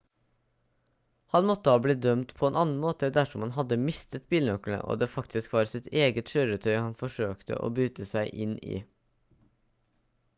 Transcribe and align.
han 1.35 1.49
måtte 1.49 1.73
ha 1.73 1.81
blitt 1.81 1.99
dømt 2.05 2.31
på 2.39 2.47
en 2.47 2.55
annen 2.61 2.79
måte 2.85 3.09
dersom 3.17 3.43
han 3.45 3.51
hadde 3.57 3.77
mistet 3.81 4.25
bilnøklene 4.35 4.79
og 4.93 4.97
det 5.03 5.09
faktisk 5.17 5.53
var 5.57 5.69
sitt 5.73 5.91
eget 6.07 6.19
kjøretøy 6.37 6.73
han 6.79 6.97
forsøkte 7.03 7.59
å 7.67 7.71
bryte 7.77 8.09
seg 8.15 8.33
inn 8.47 8.57
i 8.71 8.81